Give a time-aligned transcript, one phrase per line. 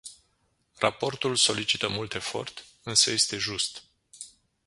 [0.79, 3.83] Raportul solicită mult efort, însă este just.